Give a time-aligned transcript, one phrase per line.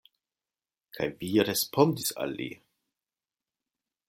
[0.97, 2.49] Kaj vi respondis al li?